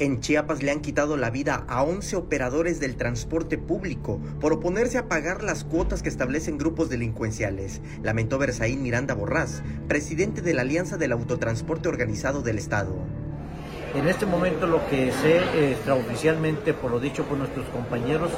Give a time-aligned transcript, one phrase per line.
[0.00, 4.96] En Chiapas le han quitado la vida a 11 operadores del transporte público por oponerse
[4.96, 10.62] a pagar las cuotas que establecen grupos delincuenciales, lamentó Berzaín Miranda Borrás, presidente de la
[10.62, 12.94] Alianza del Autotransporte Organizado del Estado.
[13.96, 18.30] En este momento lo que sé extraoficialmente, por lo dicho por nuestros compañeros,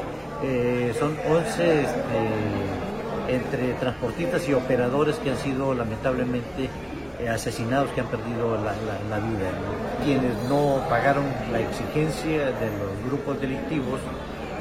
[0.42, 6.68] eh, son 11 este, entre transportistas y operadores que han sido lamentablemente eh,
[7.28, 8.72] asesinados que han perdido la,
[9.18, 9.50] vida.
[10.04, 14.00] Quienes no pagaron la exigencia de los grupos delictivos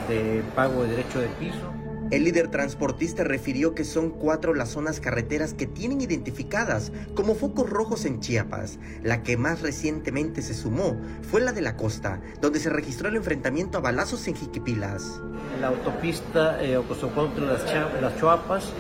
[0.07, 1.79] de pago de derecho de piso.
[2.11, 7.70] El líder transportista refirió que son cuatro las zonas carreteras que tienen identificadas como focos
[7.70, 8.79] rojos en Chiapas.
[9.03, 10.98] La que más recientemente se sumó
[11.29, 15.21] fue la de la costa, donde se registró el enfrentamiento a balazos en Jiquipilas.
[15.62, 16.81] La autopista eh,
[17.13, 18.73] contra las, las Chuapas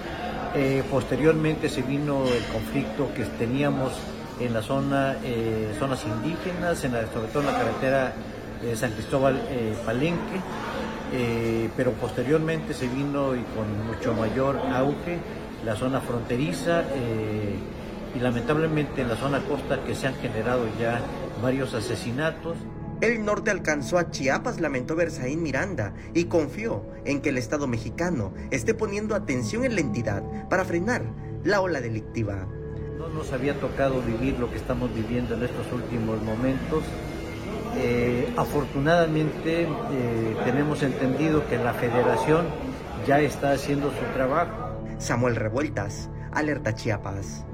[0.55, 3.93] eh, posteriormente se vino el conflicto que teníamos
[4.39, 8.13] en la zona, eh, zonas indígenas, en la, sobre todo en la carretera
[8.61, 10.41] de San Cristóbal eh, Palenque,
[11.75, 15.17] pero posteriormente se vino y con mucho mayor auge
[15.65, 16.83] la zona fronteriza
[18.15, 21.01] y lamentablemente en la zona costa que se han generado ya
[21.41, 22.57] varios asesinatos.
[23.01, 28.33] El norte alcanzó a Chiapas, lamentó Berzaín Miranda, y confió en que el Estado mexicano
[28.51, 31.03] esté poniendo atención en la entidad para frenar
[31.45, 32.45] la ola delictiva.
[32.97, 36.83] No nos había tocado vivir lo que estamos viviendo en estos últimos momentos.
[37.77, 42.47] Eh, afortunadamente eh, tenemos entendido que la federación
[43.07, 44.75] ya está haciendo su trabajo.
[44.97, 47.45] Samuel Revueltas, Alerta Chiapas.